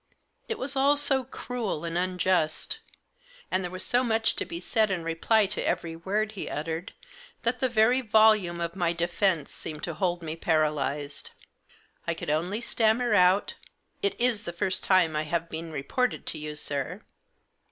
[0.49, 2.79] It was all so cruel and unjust;
[3.51, 6.93] and there was so much to be said in reply to every word he uttered,
[7.43, 11.29] that the very volume of my defence seemed to hold me paralysed.
[12.07, 16.39] I could only stammer out:(< It is the first time I have been reported to
[16.39, 17.03] you, sir."